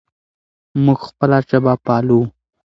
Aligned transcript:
موږ 0.83 0.99
خپله 1.09 1.37
ژبه 1.47 1.73
پالو. 1.85 2.19